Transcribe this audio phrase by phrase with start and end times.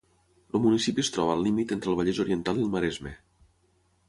[0.59, 3.17] El municipi es troba al límit entre el Vallès Oriental i el Maresme.